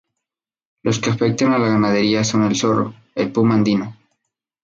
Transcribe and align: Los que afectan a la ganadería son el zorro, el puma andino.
Los 0.81 0.97
que 0.97 1.11
afectan 1.11 1.53
a 1.53 1.59
la 1.59 1.67
ganadería 1.67 2.23
son 2.23 2.43
el 2.45 2.55
zorro, 2.55 2.95
el 3.13 3.31
puma 3.31 3.53
andino. 3.53 3.95